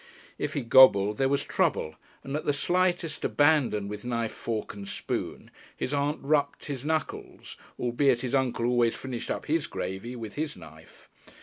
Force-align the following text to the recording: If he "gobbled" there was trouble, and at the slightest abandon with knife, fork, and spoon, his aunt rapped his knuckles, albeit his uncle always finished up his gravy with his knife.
If 0.39 0.55
he 0.55 0.61
"gobbled" 0.61 1.19
there 1.19 1.29
was 1.29 1.43
trouble, 1.43 1.93
and 2.23 2.35
at 2.35 2.45
the 2.45 2.53
slightest 2.53 3.23
abandon 3.23 3.87
with 3.87 4.03
knife, 4.03 4.31
fork, 4.31 4.73
and 4.73 4.87
spoon, 4.87 5.51
his 5.77 5.93
aunt 5.93 6.17
rapped 6.23 6.65
his 6.65 6.83
knuckles, 6.83 7.55
albeit 7.79 8.21
his 8.21 8.33
uncle 8.33 8.65
always 8.65 8.95
finished 8.95 9.29
up 9.29 9.45
his 9.45 9.67
gravy 9.67 10.15
with 10.15 10.33
his 10.33 10.57
knife. 10.57 11.07